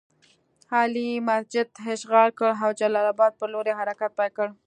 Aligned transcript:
علي 0.77 1.09
مسجد 1.27 1.67
اشغال 1.95 2.29
کړ 2.39 2.49
او 2.63 2.71
جلال 2.79 3.05
اباد 3.13 3.31
پر 3.39 3.47
لور 3.53 3.65
یې 3.69 3.77
حرکت 3.79 4.11
پیل 4.17 4.31
کړ. 4.37 4.47